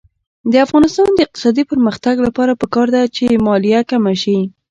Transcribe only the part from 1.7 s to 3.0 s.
پرمختګ لپاره پکار